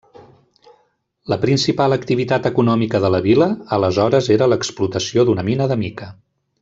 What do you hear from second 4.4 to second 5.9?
l'explotació d'una mina de